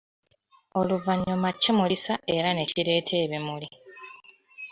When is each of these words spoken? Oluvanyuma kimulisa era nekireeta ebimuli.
Oluvanyuma 0.79 1.47
kimulisa 1.61 2.13
era 2.35 2.49
nekireeta 2.57 3.13
ebimuli. 3.23 3.69